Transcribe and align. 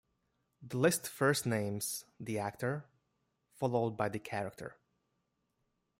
The 0.63 0.77
list 0.79 1.07
first 1.07 1.45
names 1.45 2.05
the 2.19 2.39
actor, 2.39 2.87
followed 3.53 3.91
by 3.97 4.09
the 4.09 4.17
character. 4.17 4.77